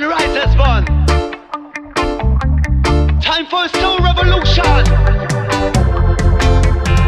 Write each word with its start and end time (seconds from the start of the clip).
and 0.00 0.36
as 0.36 0.56
one. 0.56 0.84
Time 3.20 3.46
for 3.46 3.64
a 3.64 3.68
soul 3.68 3.98
revolution. 3.98 4.84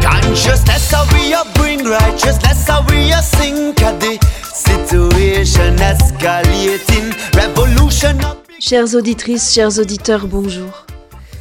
Consciousness 0.03 0.91
how 0.91 1.05
we 1.15 1.33
a 1.33 1.45
bring 1.55 1.85
righteousness 1.85 2.67
how 2.67 2.85
we 2.89 3.13
a 3.13 3.23
sink 3.23 3.81
at 3.83 4.01
the 4.01 4.19
situation 4.43 5.77
escalating 5.77 7.13
revolution. 7.35 8.19
Chères 8.59 8.95
auditrices, 8.95 9.53
chers 9.53 9.79
auditeurs, 9.79 10.27
bonjour. 10.27 10.87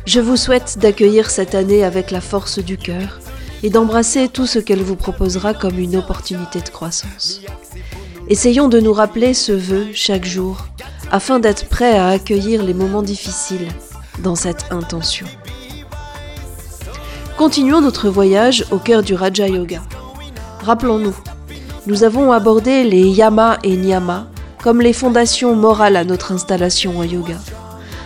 Je 0.06 0.20
vous 0.20 0.38
souhaite 0.38 0.78
d'accueillir 0.78 1.30
cette 1.30 1.56
année 1.56 1.84
avec 1.84 2.12
la 2.12 2.22
force 2.22 2.60
du 2.60 2.78
cœur 2.78 3.20
et 3.64 3.70
d'embrasser 3.70 4.30
tout 4.30 4.46
ce 4.46 4.60
qu'elle 4.60 4.82
vous 4.82 4.96
proposera 4.96 5.54
comme 5.54 5.80
une 5.80 5.98
opportunité 5.98 6.62
de 6.62 6.70
croissance. 6.70 7.42
Essayons 8.30 8.70
de 8.70 8.80
nous 8.80 8.94
rappeler 8.94 9.34
ce 9.34 9.52
vœu 9.52 9.88
chaque 9.94 10.26
jour 10.26 10.66
afin 11.12 11.40
d'être 11.40 11.68
prêts 11.68 11.98
à 11.98 12.08
accueillir 12.10 12.64
les 12.64 12.74
moments 12.74 13.02
difficiles 13.02 13.68
dans 14.24 14.36
cette 14.36 14.66
intention. 14.72 15.26
Continuons 17.38 17.82
notre 17.82 18.10
voyage 18.10 18.66
au 18.72 18.78
cœur 18.78 19.02
du 19.02 19.14
Raja 19.14 19.48
Yoga. 19.48 19.82
Rappelons-nous, 20.62 21.16
nous 21.88 22.04
avons 22.04 22.32
abordé 22.32 22.84
les 22.84 23.08
yama 23.08 23.58
et 23.64 23.76
niyama 23.76 24.28
comme 24.62 24.82
les 24.82 24.94
fondations 24.94 25.56
morales 25.56 25.96
à 25.96 26.04
notre 26.04 26.34
installation 26.34 27.00
en 27.00 27.04
yoga. 27.04 27.38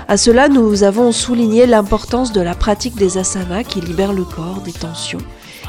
À 0.08 0.18
cela, 0.18 0.50
nous 0.50 0.84
avons 0.84 1.12
souligné 1.12 1.66
l'importance 1.66 2.32
de 2.32 2.42
la 2.42 2.54
pratique 2.54 2.95
des 2.95 3.17
asanas 3.17 3.64
qui 3.64 3.82
libèrent 3.82 4.14
le 4.14 4.23
corps 4.23 4.62
des 4.64 4.72
tensions, 4.72 5.20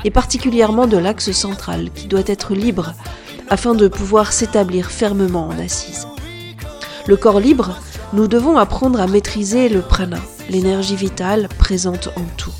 et 0.04 0.10
particulièrement 0.10 0.86
de 0.86 0.98
l'axe 0.98 1.32
central 1.32 1.90
qui 1.94 2.06
doit 2.06 2.20
être 2.26 2.52
libre 2.52 2.92
afin 3.48 3.74
de 3.74 3.88
pouvoir 3.88 4.32
s'établir 4.32 4.90
fermement 4.90 5.48
en 5.48 5.58
assise. 5.58 6.06
Le 7.06 7.16
corps 7.16 7.40
libre, 7.40 7.76
nous 8.14 8.28
devons 8.28 8.56
apprendre 8.56 8.98
à 8.98 9.06
maîtriser 9.06 9.68
le 9.68 9.82
prana, 9.82 10.16
l'énergie 10.48 10.96
vitale 10.96 11.48
présente 11.58 12.08
en 12.16 12.24
tout. 12.38 12.52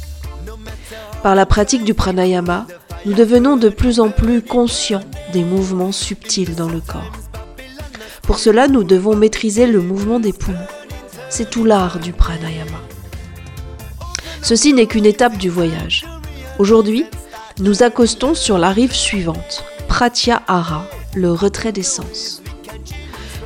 Par 1.22 1.34
la 1.34 1.46
pratique 1.46 1.84
du 1.84 1.94
pranayama, 1.94 2.66
nous 3.06 3.14
devenons 3.14 3.56
de 3.56 3.70
plus 3.70 4.00
en 4.00 4.10
plus 4.10 4.42
conscients 4.42 5.04
des 5.32 5.44
mouvements 5.44 5.92
subtils 5.92 6.54
dans 6.54 6.68
le 6.68 6.80
corps. 6.80 7.12
Pour 8.22 8.38
cela, 8.38 8.68
nous 8.68 8.84
devons 8.84 9.16
maîtriser 9.16 9.66
le 9.66 9.80
mouvement 9.80 10.20
des 10.20 10.34
poumons. 10.34 10.58
C'est 11.30 11.48
tout 11.48 11.64
l'art 11.64 11.98
du 11.98 12.12
pranayama. 12.12 12.80
Ceci 14.42 14.74
n'est 14.74 14.86
qu'une 14.86 15.06
étape 15.06 15.38
du 15.38 15.48
voyage. 15.48 16.04
Aujourd'hui, 16.58 17.06
nous 17.60 17.82
accostons 17.82 18.34
sur 18.34 18.58
la 18.58 18.68
rive 18.68 18.94
suivante, 18.94 19.64
Pratyahara, 19.88 20.84
le 21.14 21.32
retrait 21.32 21.72
des 21.72 21.82
sens. 21.82 22.42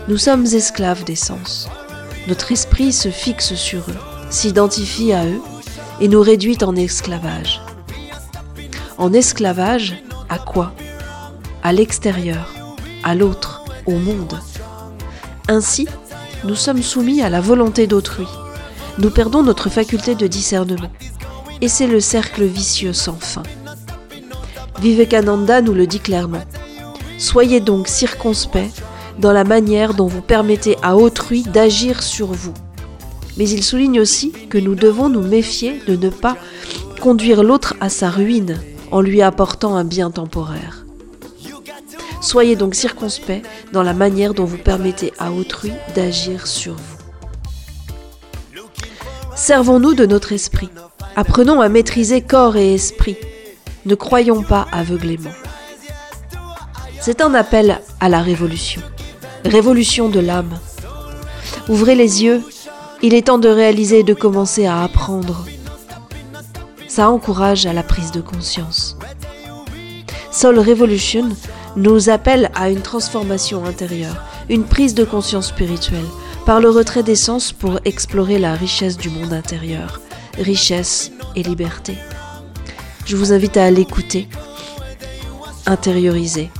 Nous 0.08 0.16
sommes 0.16 0.46
esclaves 0.46 1.04
des 1.04 1.16
sens. 1.16 1.68
Notre 2.28 2.50
esprit 2.50 2.94
se 2.94 3.10
fixe 3.10 3.54
sur 3.54 3.80
eux, 3.80 3.96
s'identifie 4.30 5.12
à 5.12 5.26
eux 5.26 5.42
et 6.00 6.08
nous 6.08 6.22
réduit 6.22 6.56
en 6.62 6.74
esclavage. 6.76 7.60
En 8.96 9.12
esclavage, 9.12 10.02
à 10.30 10.38
quoi? 10.38 10.72
À 11.62 11.74
l'extérieur, 11.74 12.54
à 13.04 13.14
l'autre, 13.14 13.66
au 13.84 13.98
monde. 13.98 14.40
Ainsi, 15.46 15.86
nous 16.44 16.54
sommes 16.54 16.82
soumis 16.82 17.20
à 17.20 17.28
la 17.28 17.42
volonté 17.42 17.86
d'autrui. 17.86 18.26
Nous 18.96 19.10
perdons 19.10 19.42
notre 19.42 19.68
faculté 19.68 20.14
de 20.14 20.26
discernement. 20.26 20.90
Et 21.60 21.68
c'est 21.68 21.86
le 21.86 22.00
cercle 22.00 22.44
vicieux 22.44 22.94
sans 22.94 23.20
fin. 23.20 23.42
Vivekananda 24.80 25.60
nous 25.60 25.74
le 25.74 25.86
dit 25.86 26.00
clairement. 26.00 26.44
Soyez 27.18 27.60
donc 27.60 27.88
circonspects 27.88 28.72
dans 29.18 29.32
la 29.32 29.44
manière 29.44 29.94
dont 29.94 30.06
vous 30.06 30.22
permettez 30.22 30.76
à 30.82 30.96
autrui 30.96 31.42
d'agir 31.42 32.02
sur 32.02 32.28
vous. 32.28 32.54
Mais 33.36 33.48
il 33.48 33.62
souligne 33.62 34.00
aussi 34.00 34.32
que 34.32 34.58
nous 34.58 34.74
devons 34.74 35.08
nous 35.08 35.22
méfier 35.22 35.80
de 35.86 35.96
ne 35.96 36.10
pas 36.10 36.36
conduire 37.00 37.42
l'autre 37.42 37.74
à 37.80 37.88
sa 37.88 38.10
ruine 38.10 38.60
en 38.90 39.00
lui 39.00 39.22
apportant 39.22 39.76
un 39.76 39.84
bien 39.84 40.10
temporaire. 40.10 40.84
Soyez 42.20 42.56
donc 42.56 42.74
circonspects 42.74 43.42
dans 43.72 43.82
la 43.82 43.94
manière 43.94 44.34
dont 44.34 44.44
vous 44.44 44.58
permettez 44.58 45.12
à 45.18 45.30
autrui 45.32 45.72
d'agir 45.94 46.46
sur 46.46 46.74
vous. 46.74 46.98
Servons-nous 49.36 49.94
de 49.94 50.04
notre 50.04 50.32
esprit. 50.32 50.68
Apprenons 51.14 51.60
à 51.60 51.68
maîtriser 51.68 52.22
corps 52.22 52.56
et 52.56 52.74
esprit. 52.74 53.16
Ne 53.86 53.94
croyons 53.94 54.42
pas 54.42 54.66
aveuglément. 54.72 55.30
C'est 57.00 57.20
un 57.20 57.34
appel 57.34 57.80
à 58.00 58.08
la 58.08 58.20
révolution. 58.20 58.82
Révolution 59.44 60.08
de 60.08 60.20
l'âme. 60.20 60.58
Ouvrez 61.68 61.94
les 61.94 62.24
yeux, 62.24 62.42
il 63.02 63.14
est 63.14 63.26
temps 63.26 63.38
de 63.38 63.48
réaliser 63.48 64.00
et 64.00 64.04
de 64.04 64.14
commencer 64.14 64.66
à 64.66 64.82
apprendre. 64.82 65.44
Ça 66.88 67.10
encourage 67.10 67.66
à 67.66 67.72
la 67.72 67.82
prise 67.82 68.10
de 68.10 68.20
conscience. 68.20 68.98
Soul 70.32 70.58
Revolution 70.58 71.28
nous 71.76 72.10
appelle 72.10 72.50
à 72.54 72.70
une 72.70 72.82
transformation 72.82 73.64
intérieure, 73.64 74.24
une 74.48 74.64
prise 74.64 74.94
de 74.94 75.04
conscience 75.04 75.48
spirituelle, 75.48 76.06
par 76.44 76.60
le 76.60 76.70
retrait 76.70 77.02
des 77.02 77.14
sens 77.14 77.52
pour 77.52 77.78
explorer 77.84 78.38
la 78.38 78.54
richesse 78.54 78.96
du 78.96 79.10
monde 79.10 79.32
intérieur, 79.32 80.00
richesse 80.38 81.12
et 81.36 81.42
liberté. 81.42 81.94
Je 83.06 83.16
vous 83.16 83.32
invite 83.32 83.56
à 83.56 83.70
l'écouter, 83.70 84.28
intérioriser, 85.66 86.50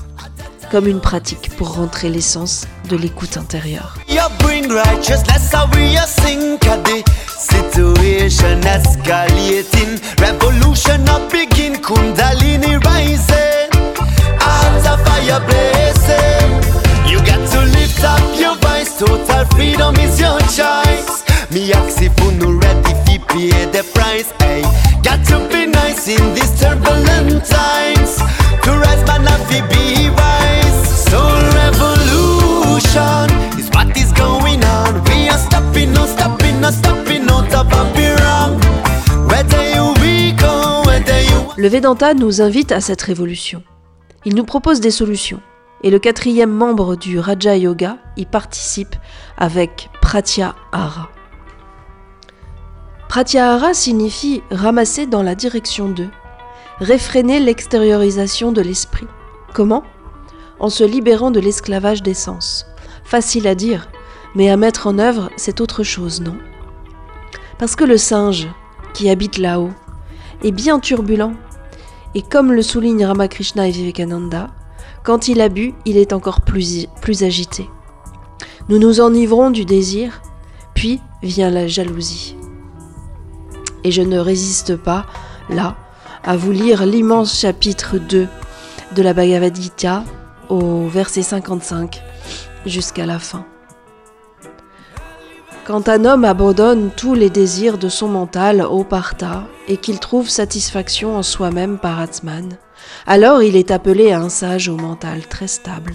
comme 0.71 0.87
une 0.87 1.01
pratique 1.01 1.55
pour 1.57 1.75
rentrer 1.75 2.09
l'essence 2.09 2.67
de 2.89 2.97
l'écoute 2.97 3.37
intérieure. 3.37 3.95
Situation 7.39 8.61
escalating, 8.63 10.01
revolution 10.19 11.01
up 11.09 11.31
begin, 11.31 11.77
Kundalini 11.81 12.77
rising, 12.85 13.71
hearts 14.41 14.89
of 14.89 15.01
fire 15.07 15.41
blazing. 15.47 16.51
You 17.07 17.19
got 17.21 17.47
to 17.53 17.61
lift 17.79 18.03
up 18.03 18.21
your 18.39 18.57
voice, 18.57 18.99
total 18.99 19.45
freedom 19.55 19.95
is 19.97 20.19
your 20.21 20.41
choice. 20.51 21.25
Me 21.51 21.73
ask 21.73 22.03
if 22.03 22.19
you 22.21 22.33
no 22.33 22.51
ready 22.53 22.95
fi 23.07 23.19
pay 23.29 23.67
the. 23.71 23.83
Got 25.03 25.25
to 25.27 25.49
be 25.49 25.67
nice 25.67 26.09
in 26.09 26.35
these 26.35 26.61
turbulent 26.61 27.45
times. 27.47 28.19
To 28.65 28.71
rise 28.73 29.07
man 29.07 29.25
to 29.25 29.63
be 29.71 30.11
wise. 30.11 30.28
Le 41.57 41.69
Vedanta 41.69 42.15
nous 42.15 42.41
invite 42.41 42.73
à 42.73 42.81
cette 42.81 43.03
révolution. 43.03 43.63
Il 44.25 44.35
nous 44.35 44.45
propose 44.45 44.81
des 44.81 44.91
solutions. 44.91 45.41
Et 45.83 45.91
le 45.91 45.99
quatrième 45.99 46.53
membre 46.53 46.95
du 46.95 47.19
Raja 47.19 47.57
Yoga 47.57 47.99
y 48.17 48.27
participe 48.27 48.95
avec 49.37 49.89
Pratyahara. 50.01 51.09
Pratyahara 53.09 53.75
signifie 53.75 54.43
ramasser 54.51 55.07
dans 55.07 55.23
la 55.23 55.35
direction 55.35 55.89
d'eux, 55.89 56.11
réfréner 56.81 57.41
l'extériorisation 57.41 58.53
de 58.53 58.61
l'esprit. 58.61 59.09
Comment? 59.55 59.85
En 60.61 60.69
se 60.69 60.85
libérant 60.85 61.31
de 61.31 61.41
l'esclavage 61.41 62.03
des 62.03 62.15
sens. 62.15 62.67
Facile 63.05 63.47
à 63.47 63.55
dire, 63.55 63.89
mais 64.35 64.51
à 64.51 64.57
mettre 64.57 64.87
en 64.87 64.99
œuvre, 64.99 65.31
c'est 65.37 65.61
autre 65.61 65.83
chose, 65.83 66.21
non? 66.21 66.37
Parce 67.59 67.75
que 67.75 67.85
le 67.85 67.97
singe, 67.97 68.49
qui 68.95 69.11
habite 69.11 69.39
là-haut, 69.39 69.71
est 70.43 70.53
bien 70.53 70.79
turbulent, 70.79 71.35
et 72.15 72.23
comme 72.23 72.53
le 72.53 72.63
soulignent 72.63 73.05
Ramakrishna 73.05 73.69
et 73.69 73.71
Vivekananda, 73.71 74.49
quand 75.03 75.29
il 75.29 75.41
a 75.41 75.49
bu, 75.49 75.75
il 75.85 75.97
est 75.97 76.13
encore 76.13 76.41
plus, 76.41 76.87
plus 77.03 77.23
agité. 77.23 77.69
Nous 78.69 78.79
nous 78.79 79.01
enivrons 79.01 79.51
du 79.51 79.65
désir, 79.65 80.23
puis 80.75 81.01
vient 81.23 81.51
la 81.51 81.67
jalousie. 81.67 82.37
Et 83.85 83.91
je 83.91 84.03
ne 84.03 84.19
résiste 84.19 84.77
pas, 84.77 85.07
là, 85.49 85.77
à 86.25 86.37
vous 86.37 86.53
lire 86.53 86.85
l'immense 86.85 87.39
chapitre 87.41 87.99
2 87.99 88.29
de 88.95 89.03
la 89.03 89.15
Bhagavad 89.15 89.57
Gita 89.57 90.05
au 90.49 90.87
verset 90.87 91.23
55 91.23 92.03
jusqu'à 92.67 93.07
la 93.07 93.19
fin. 93.19 93.45
Quand 95.69 95.91
un 95.91 96.07
homme 96.07 96.25
abandonne 96.25 96.89
tous 96.97 97.13
les 97.13 97.29
désirs 97.29 97.77
de 97.77 97.91
son 97.91 98.09
mental 98.09 98.63
au 98.63 98.85
parta 98.85 99.47
et 99.69 99.77
qu'il 99.77 99.99
trouve 99.99 100.31
satisfaction 100.31 101.15
en 101.15 101.23
soi-même 101.23 101.77
par 101.77 102.01
Atman, 102.01 102.57
alors 103.07 103.43
il 103.43 103.55
est 103.55 103.71
appelé 103.71 104.15
un 104.15 104.31
sage 104.31 104.71
au 104.71 104.77
mental 104.77 105.27
très 105.27 105.47
stable. 105.47 105.93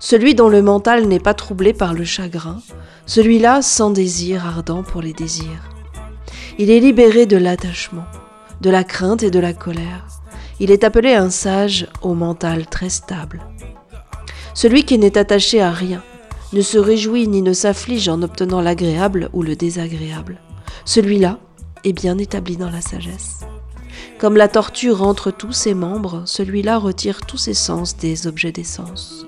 Celui 0.00 0.34
dont 0.34 0.48
le 0.48 0.62
mental 0.62 1.06
n'est 1.06 1.20
pas 1.20 1.32
troublé 1.32 1.74
par 1.74 1.94
le 1.94 2.02
chagrin, 2.02 2.58
celui-là 3.06 3.62
sans 3.62 3.90
désir 3.90 4.44
ardent 4.44 4.82
pour 4.82 5.00
les 5.00 5.12
désirs. 5.12 5.70
Il 6.58 6.68
est 6.68 6.80
libéré 6.80 7.26
de 7.26 7.36
l'attachement, 7.36 8.06
de 8.62 8.70
la 8.70 8.82
crainte 8.82 9.22
et 9.22 9.30
de 9.30 9.38
la 9.38 9.52
colère. 9.52 10.08
Il 10.58 10.72
est 10.72 10.82
appelé 10.82 11.14
un 11.14 11.30
sage 11.30 11.86
au 12.02 12.14
mental 12.14 12.66
très 12.66 12.88
stable. 12.88 13.46
Celui 14.54 14.82
qui 14.82 14.98
n'est 14.98 15.16
attaché 15.16 15.62
à 15.62 15.70
rien, 15.70 16.02
ne 16.56 16.62
se 16.62 16.78
réjouit 16.78 17.28
ni 17.28 17.42
ne 17.42 17.52
s'afflige 17.52 18.08
en 18.08 18.22
obtenant 18.22 18.62
l'agréable 18.62 19.28
ou 19.34 19.42
le 19.42 19.56
désagréable. 19.56 20.38
Celui-là 20.86 21.38
est 21.84 21.92
bien 21.92 22.16
établi 22.16 22.56
dans 22.56 22.70
la 22.70 22.80
sagesse. 22.80 23.40
Comme 24.18 24.38
la 24.38 24.48
tortue 24.48 24.90
rentre 24.90 25.30
tous 25.30 25.52
ses 25.52 25.74
membres, 25.74 26.22
celui-là 26.24 26.78
retire 26.78 27.20
tous 27.20 27.36
ses 27.36 27.52
sens 27.52 27.98
des 27.98 28.26
objets 28.26 28.52
des 28.52 28.64
sens. 28.64 29.26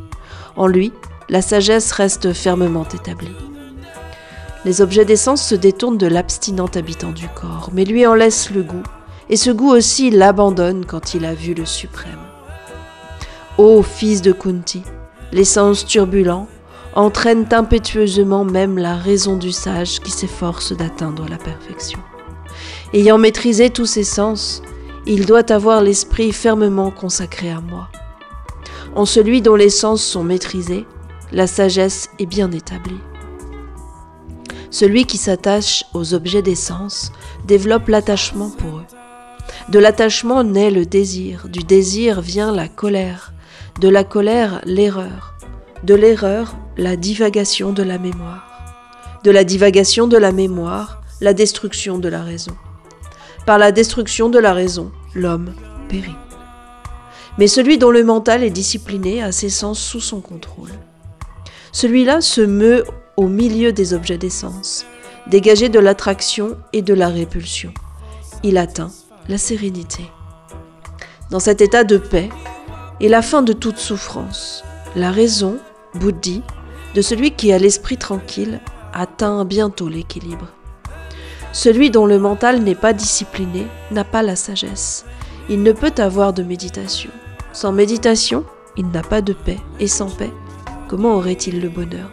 En 0.57 0.67
lui, 0.67 0.91
la 1.29 1.43
sagesse 1.43 1.93
reste 1.93 2.33
fermement 2.33 2.89
établie. 2.89 3.37
Les 4.65 4.81
objets 4.81 5.05
des 5.05 5.17
sens 5.17 5.47
se 5.47 5.55
détournent 5.55 5.99
de 5.99 6.07
l'abstinent 6.07 6.71
habitant 6.75 7.13
du 7.13 7.29
corps, 7.29 7.69
mais 7.75 7.85
lui 7.85 8.07
en 8.07 8.15
laisse 8.15 8.51
le 8.51 8.63
goût, 8.63 8.83
et 9.29 9.37
ce 9.37 9.51
goût 9.51 9.71
aussi 9.71 10.11
l'abandonne 10.11 10.87
quand 10.87 11.13
il 11.13 11.27
a 11.27 11.35
vu 11.35 11.53
le 11.53 11.67
suprême. 11.67 12.25
Ô 13.59 13.83
fils 13.83 14.23
de 14.23 14.33
Kunti, 14.33 14.83
les 15.31 15.45
sens 15.45 15.85
turbulents 15.85 16.49
entraînent 16.99 17.47
impétueusement 17.53 18.45
même 18.45 18.77
la 18.77 18.97
raison 18.97 19.37
du 19.37 19.53
sage 19.53 20.01
qui 20.01 20.11
s'efforce 20.11 20.73
d'atteindre 20.73 21.29
la 21.29 21.39
perfection. 21.39 22.01
Ayant 22.93 23.19
maîtrisé 23.19 23.71
tous 23.71 23.87
ses 23.87 24.03
sens, 24.03 24.63
il 25.07 25.25
doit 25.25 25.53
avoir 25.53 25.81
l'esprit 25.81 26.33
fermement 26.33 26.91
consacré 26.91 27.53
à 27.53 27.61
moi. 27.61 27.89
En 28.97 29.07
celui 29.07 29.43
dont 29.43 29.55
les 29.55 29.71
sens 29.71 30.03
sont 30.03 30.25
maîtrisés, 30.25 30.87
la 31.31 31.47
sagesse 31.47 32.11
est 32.19 32.27
bien 32.27 32.51
établie. 32.51 33.01
Celui 34.73 35.05
qui 35.05 35.19
s'attache 35.19 35.85
aux 35.95 36.15
objets 36.15 36.43
des 36.43 36.57
sens 36.57 37.13
développe 37.47 37.87
l'attachement 37.87 38.51
pour 38.51 38.79
eux. 38.79 38.87
De 39.69 39.79
l'attachement 39.79 40.43
naît 40.43 40.73
le 40.73 40.85
désir, 40.85 41.49
du 41.49 41.61
désir 41.61 42.21
vient 42.21 42.51
la 42.51 42.67
colère, 42.67 43.33
de 43.81 43.89
la 43.89 44.03
colère 44.03 44.61
l'erreur, 44.65 45.38
de 45.85 45.95
l'erreur 45.95 46.57
la 46.77 46.97
divagation 46.97 47.73
de 47.73 47.83
la 47.83 47.99
mémoire, 47.99 49.21
de 49.25 49.31
la 49.31 49.45
divagation 49.45 50.07
de 50.07 50.17
la 50.17 50.33
mémoire 50.33 51.03
la 51.21 51.35
destruction 51.35 51.99
de 51.99 52.09
la 52.09 52.23
raison. 52.23 52.57
Par 53.47 53.59
la 53.59 53.73
destruction 53.73 54.29
de 54.29 54.39
la 54.39 54.53
raison, 54.53 54.93
l'homme 55.15 55.55
périt. 55.89 56.15
Mais 57.39 57.47
celui 57.47 57.79
dont 57.79 57.91
le 57.91 58.05
mental 58.05 58.45
est 58.45 58.51
discipliné 58.51 59.23
a 59.23 59.33
ses 59.33 59.49
sens 59.49 59.81
sous 59.81 60.01
son 60.01 60.21
contrôle. 60.21 60.71
Celui-là 61.73 62.21
se 62.21 62.41
meut 62.41 62.85
au 63.17 63.27
milieu 63.27 63.73
des 63.73 63.95
objets 63.95 64.19
des 64.19 64.31
sens, 64.31 64.87
dégagé 65.27 65.69
de 65.69 65.79
l'attraction 65.79 66.57
et 66.73 66.83
de 66.83 66.95
la 66.95 67.09
répulsion. 67.09 67.73
Il 68.43 68.59
atteint 68.59 68.91
la 69.29 69.39
sérénité. 69.39 70.05
Dans 71.31 71.41
cet 71.41 71.61
état 71.61 71.85
de 71.85 71.99
paix 71.99 72.29
est 73.01 73.09
la 73.09 73.23
fin 73.23 73.43
de 73.43 73.53
toute 73.53 73.79
souffrance. 73.79 74.65
La 74.97 75.11
raison, 75.11 75.59
bouddhi, 75.99 76.43
de 76.95 77.03
celui 77.03 77.33
qui 77.33 77.53
a 77.53 77.59
l'esprit 77.59 77.99
tranquille 77.99 78.61
atteint 78.93 79.45
bientôt 79.45 79.89
l'équilibre. 79.89 80.49
Celui 81.53 81.91
dont 81.91 82.07
le 82.07 82.19
mental 82.19 82.63
n'est 82.63 82.75
pas 82.75 82.93
discipliné 82.93 83.67
n'a 83.91 84.05
pas 84.05 84.23
la 84.23 84.37
sagesse. 84.37 85.05
Il 85.49 85.63
ne 85.63 85.73
peut 85.73 85.95
avoir 85.99 86.33
de 86.33 86.43
méditation. 86.43 87.11
Sans 87.53 87.73
méditation, 87.73 88.45
il 88.77 88.89
n'a 88.89 89.03
pas 89.03 89.23
de 89.23 89.33
paix. 89.33 89.59
Et 89.81 89.89
sans 89.89 90.11
paix, 90.11 90.33
comment 90.89 91.15
aurait-il 91.15 91.61
le 91.61 91.69
bonheur? 91.69 92.11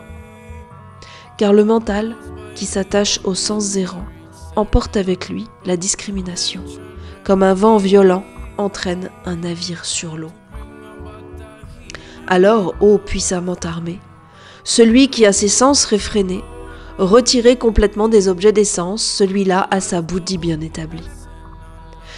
Car 1.37 1.53
le 1.53 1.65
mental, 1.65 2.15
qui 2.55 2.65
s'attache 2.65 3.19
au 3.23 3.35
sens 3.35 3.75
errant, 3.75 4.05
emporte 4.55 4.95
avec 4.95 5.27
lui 5.27 5.47
la 5.65 5.75
discrimination, 5.75 6.61
comme 7.23 7.43
un 7.43 7.53
vent 7.53 7.77
violent 7.77 8.23
entraîne 8.57 9.09
un 9.25 9.35
navire 9.35 9.83
sur 9.83 10.15
l'eau. 10.15 10.31
Alors, 12.27 12.75
ô 12.79 12.97
puissamment 12.97 13.57
armé, 13.63 13.99
celui 14.63 15.09
qui 15.09 15.25
a 15.25 15.33
ses 15.33 15.47
sens 15.47 15.85
réfrénés 15.85 16.43
retiré 16.97 17.57
complètement 17.57 18.07
des 18.07 18.27
objets 18.27 18.51
d'essence, 18.51 19.03
celui-là 19.03 19.67
a 19.69 19.81
sa 19.81 20.01
bouddhi 20.01 20.37
bien 20.37 20.61
établie. 20.61 21.07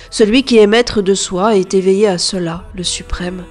Celui 0.09 0.43
qui 0.43 0.57
est 0.57 0.67
maître 0.67 1.01
de 1.01 1.13
soi 1.13 1.57
est 1.57 1.73
éveillé 1.73 2.07
à 2.07 2.17
cela, 2.17 2.63
le 2.75 2.83
suprême, 2.83 3.43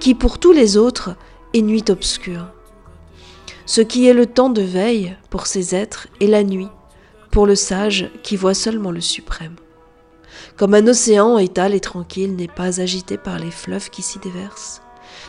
qui 0.00 0.14
pour 0.14 0.38
tous 0.38 0.52
les 0.52 0.76
autres 0.76 1.14
est 1.54 1.62
nuit 1.62 1.84
obscure. 1.88 2.46
Ce 3.66 3.80
qui 3.80 4.08
est 4.08 4.14
le 4.14 4.26
temps 4.26 4.50
de 4.50 4.62
veille 4.62 5.16
pour 5.30 5.46
ces 5.46 5.74
êtres 5.74 6.08
est 6.20 6.26
la 6.26 6.42
nuit, 6.42 6.68
pour 7.30 7.46
le 7.46 7.54
sage 7.54 8.10
qui 8.22 8.36
voit 8.36 8.54
seulement 8.54 8.90
le 8.90 9.00
suprême. 9.00 9.56
Comme 10.56 10.74
un 10.74 10.86
océan 10.86 11.38
étal 11.38 11.74
et 11.74 11.80
tranquille 11.80 12.34
n'est 12.34 12.48
pas 12.48 12.80
agité 12.80 13.16
par 13.16 13.38
les 13.38 13.50
fleuves 13.50 13.90
qui 13.90 14.02
s'y 14.02 14.18
déversent, 14.18 14.82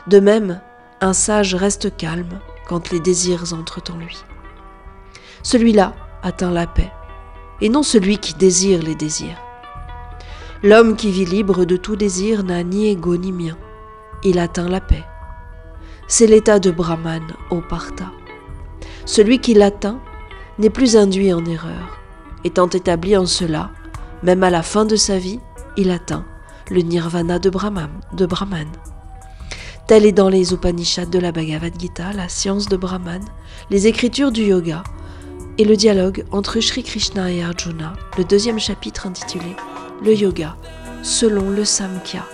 de 0.07 0.19
même, 0.19 0.61
un 1.01 1.13
sage 1.13 1.55
reste 1.55 1.95
calme 1.95 2.39
quand 2.67 2.91
les 2.91 2.99
désirs 2.99 3.53
entrent 3.53 3.83
en 3.91 3.97
lui 3.97 4.23
celui-là 5.43 5.93
atteint 6.23 6.51
la 6.51 6.65
paix, 6.65 6.91
et 7.61 7.69
non 7.69 7.83
celui 7.83 8.17
qui 8.17 8.33
désire 8.33 8.81
les 8.81 8.95
désirs. 8.95 9.37
L'homme 10.63 10.95
qui 10.95 11.11
vit 11.11 11.25
libre 11.25 11.65
de 11.65 11.75
tout 11.75 11.97
désir 11.97 12.43
n'a 12.43 12.63
ni 12.63 12.89
ego 12.89 13.17
ni 13.17 13.33
mien. 13.33 13.57
Il 14.23 14.39
atteint 14.39 14.69
la 14.69 14.79
paix. 14.79 15.03
C'est 16.07 16.27
l'état 16.27 16.59
de 16.59 16.71
Brahman 16.71 17.23
au 17.49 17.59
Parta. 17.59 18.05
Celui 19.05 19.39
qui 19.39 19.53
l'atteint 19.53 19.99
n'est 20.57 20.69
plus 20.69 20.95
induit 20.95 21.33
en 21.33 21.43
erreur. 21.43 21.99
Étant 22.45 22.69
établi 22.69 23.17
en 23.17 23.25
cela, 23.25 23.71
même 24.23 24.43
à 24.43 24.49
la 24.49 24.63
fin 24.63 24.85
de 24.85 24.95
sa 24.95 25.17
vie, 25.17 25.41
il 25.75 25.91
atteint 25.91 26.25
le 26.69 26.81
nirvana 26.81 27.39
de. 27.39 27.51
De 28.13 28.25
Brahman. 28.25 28.67
Tel 29.87 30.05
est 30.05 30.13
dans 30.13 30.29
les 30.29 30.53
Upanishads 30.53 31.07
de 31.07 31.19
la 31.19 31.33
Bhagavad 31.33 31.73
Gita, 31.77 32.13
la 32.13 32.29
science 32.29 32.69
de 32.69 32.77
Brahman, 32.77 33.21
les 33.69 33.87
écritures 33.87 34.31
du 34.31 34.43
yoga, 34.43 34.83
et 35.57 35.65
le 35.65 35.75
dialogue 35.75 36.25
entre 36.31 36.61
Sri 36.61 36.83
Krishna 36.83 37.31
et 37.31 37.43
Arjuna, 37.43 37.93
le 38.17 38.23
deuxième 38.23 38.59
chapitre 38.59 39.07
intitulé 39.07 39.55
Le 40.03 40.15
yoga 40.15 40.55
selon 41.03 41.49
le 41.49 41.65
Samkhya. 41.65 42.25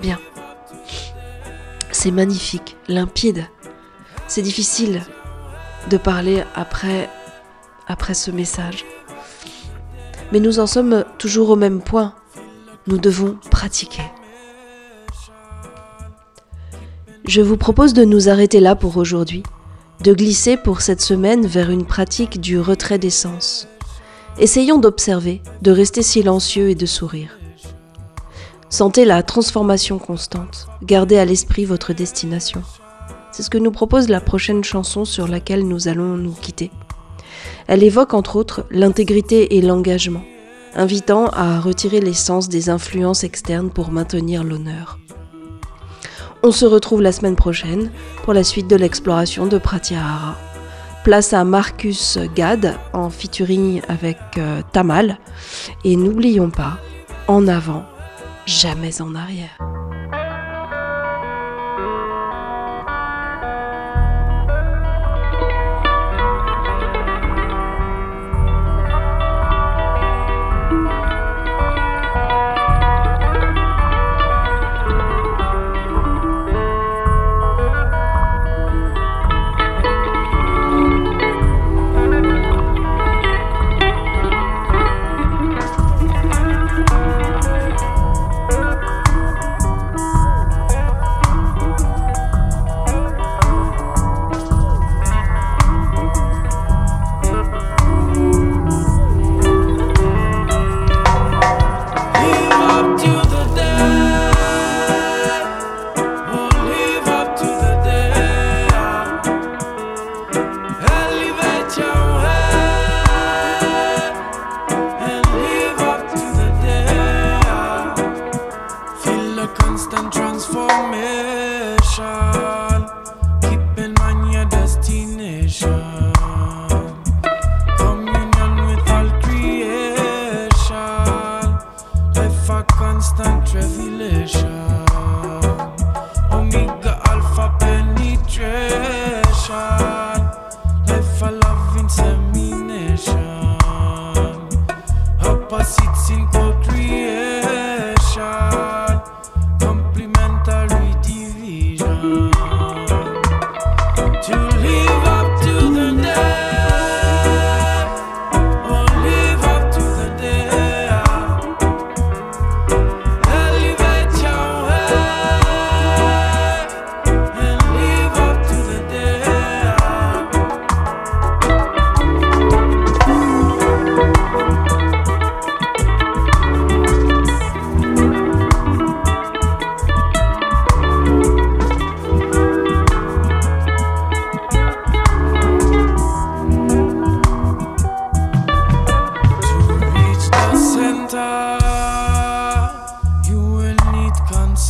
Bien. 0.00 0.18
C'est 1.90 2.12
magnifique, 2.12 2.76
limpide. 2.86 3.46
C'est 4.28 4.42
difficile 4.42 5.02
de 5.90 5.96
parler 5.96 6.44
après 6.54 7.10
après 7.88 8.14
ce 8.14 8.30
message. 8.30 8.84
Mais 10.32 10.40
nous 10.40 10.60
en 10.60 10.66
sommes 10.66 11.04
toujours 11.18 11.50
au 11.50 11.56
même 11.56 11.80
point. 11.80 12.14
Nous 12.86 12.98
devons 12.98 13.38
pratiquer. 13.50 14.02
Je 17.26 17.42
vous 17.42 17.56
propose 17.56 17.92
de 17.92 18.04
nous 18.04 18.28
arrêter 18.28 18.60
là 18.60 18.76
pour 18.76 18.96
aujourd'hui 18.96 19.42
de 20.02 20.12
glisser 20.12 20.56
pour 20.56 20.82
cette 20.82 21.00
semaine 21.00 21.46
vers 21.46 21.70
une 21.70 21.86
pratique 21.86 22.40
du 22.40 22.60
retrait 22.60 22.98
des 22.98 23.10
sens. 23.10 23.66
Essayons 24.38 24.78
d'observer, 24.78 25.40
de 25.62 25.70
rester 25.70 26.02
silencieux 26.02 26.68
et 26.68 26.74
de 26.74 26.86
sourire. 26.86 27.38
Sentez 28.68 29.04
la 29.04 29.22
transformation 29.22 29.98
constante, 29.98 30.66
gardez 30.82 31.16
à 31.16 31.24
l'esprit 31.24 31.64
votre 31.64 31.94
destination. 31.94 32.62
C'est 33.32 33.42
ce 33.42 33.50
que 33.50 33.58
nous 33.58 33.70
propose 33.70 34.08
la 34.08 34.20
prochaine 34.20 34.64
chanson 34.64 35.04
sur 35.04 35.28
laquelle 35.28 35.66
nous 35.66 35.88
allons 35.88 36.16
nous 36.16 36.32
quitter. 36.32 36.70
Elle 37.66 37.82
évoque 37.82 38.14
entre 38.14 38.36
autres 38.36 38.66
l'intégrité 38.70 39.56
et 39.56 39.62
l'engagement, 39.62 40.24
invitant 40.74 41.28
à 41.28 41.58
retirer 41.60 42.00
l'essence 42.00 42.48
des 42.48 42.68
influences 42.68 43.24
externes 43.24 43.70
pour 43.70 43.90
maintenir 43.90 44.44
l'honneur. 44.44 44.98
On 46.42 46.52
se 46.52 46.66
retrouve 46.66 47.02
la 47.02 47.12
semaine 47.12 47.36
prochaine 47.36 47.90
pour 48.22 48.32
la 48.32 48.44
suite 48.44 48.68
de 48.68 48.76
l'exploration 48.76 49.46
de 49.46 49.58
Pratyahara. 49.58 50.36
Place 51.04 51.32
à 51.32 51.44
Marcus 51.44 52.18
Gad 52.34 52.76
en 52.92 53.10
featuring 53.10 53.80
avec 53.88 54.18
euh, 54.38 54.60
Tamal. 54.72 55.18
Et 55.84 55.96
n'oublions 55.96 56.50
pas, 56.50 56.78
en 57.28 57.46
avant, 57.48 57.84
jamais 58.44 59.00
en 59.00 59.14
arrière. 59.14 59.58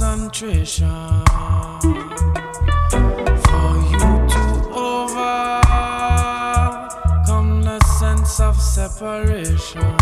concentration 0.06 0.86
for 3.44 3.70
you 3.90 4.06
to 4.34 4.44
overcome 4.72 5.62
the 7.62 7.80
sense 7.98 8.38
of 8.38 8.54
separation 8.60 9.96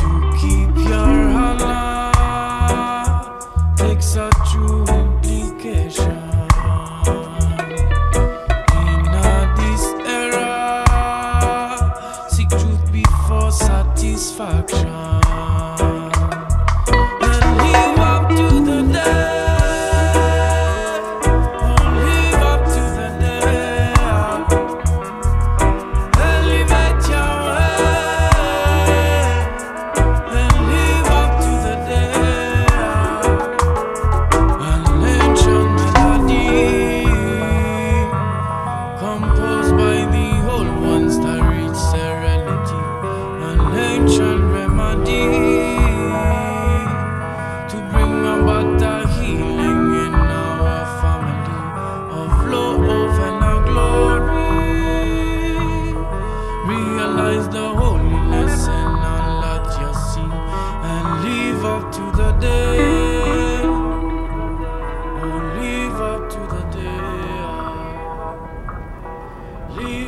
to 0.00 0.08
keep 0.40 0.72
your 0.88 1.34
takes 3.76 4.16
a 4.16 4.30
true 4.50 4.84
implication 4.86 6.22
in 8.80 8.98
seek 12.30 12.48
truth 12.48 12.84
before 12.90 13.52
satisfaction. 13.52 15.23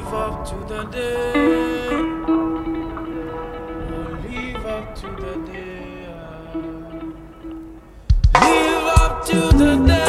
Live 0.06 0.14
up 0.14 0.46
to 0.46 0.54
the 0.72 0.84
day. 0.84 1.32
Oh, 2.28 2.44
live 4.22 4.66
up 4.66 4.94
to 4.94 5.06
the 5.08 5.34
day. 5.50 6.06
Live 8.40 8.86
up 9.00 9.26
to 9.26 9.34
the 9.58 9.84
day. 9.84 10.05